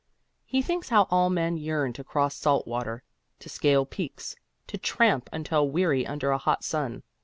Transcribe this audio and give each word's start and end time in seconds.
He 0.45 0.63
thinks 0.63 0.89
how 0.89 1.03
all 1.11 1.29
men 1.29 1.57
yearn 1.57 1.93
to 1.93 2.03
cross 2.03 2.33
salt 2.35 2.65
water, 2.65 3.03
to 3.37 3.47
scale 3.49 3.85
peaks, 3.85 4.35
to 4.65 4.79
tramp 4.79 5.29
until 5.31 5.69
weary 5.69 6.07
under 6.07 6.31
a 6.31 6.39
hot 6.39 6.63
sun. 6.63 7.03